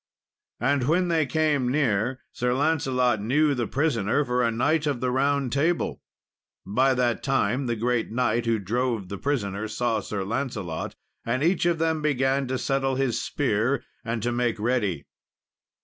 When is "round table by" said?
5.11-6.95